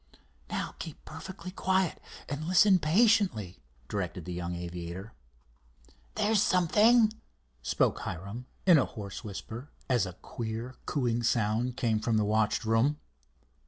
[0.49, 5.13] "Now keep perfectly quiet and listen patiently," directed the young aviator.
[6.15, 7.13] "There's something,"
[7.61, 12.65] spoke Hiram in a hoarse whisper, as a queer cooing sound came from the watched
[12.65, 12.97] room.